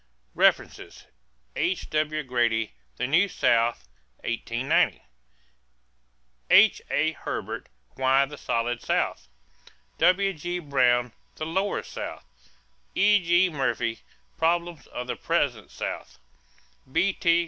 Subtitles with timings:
[0.33, 1.05] =References=
[1.55, 2.23] H.W.
[2.23, 3.87] Grady, The New South
[4.23, 5.03] (1890).
[6.49, 7.11] H.A.
[7.11, 9.27] Herbert, Why the Solid South.
[9.99, 10.57] W.G.
[10.57, 12.25] Brown, The Lower South.
[12.95, 13.51] E.G.
[13.51, 13.99] Murphy,
[14.39, 16.17] Problems of the Present South.
[16.91, 17.39] B.T.